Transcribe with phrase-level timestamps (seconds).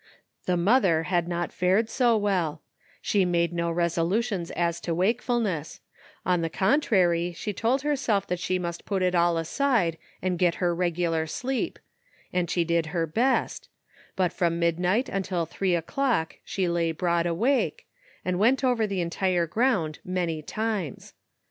[0.47, 2.63] The mother had not fared so well;
[3.03, 5.79] she made no resolutions as to wakefulness—
[6.25, 10.55] on the contrary, she told herself that she must put it all aside and get
[10.55, 11.77] her regular sleep—
[12.33, 13.69] and she did her best;
[14.15, 17.85] but from midnight until three o'clock she lay broad awake,
[18.25, 21.13] and went over the entire ground many times.